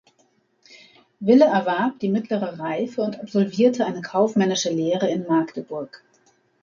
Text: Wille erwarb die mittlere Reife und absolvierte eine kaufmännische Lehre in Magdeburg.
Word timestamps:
Wille 1.19 1.45
erwarb 1.45 1.99
die 1.99 2.09
mittlere 2.09 2.57
Reife 2.57 3.03
und 3.03 3.19
absolvierte 3.19 3.85
eine 3.85 4.01
kaufmännische 4.01 4.71
Lehre 4.71 5.07
in 5.07 5.27
Magdeburg. 5.27 6.03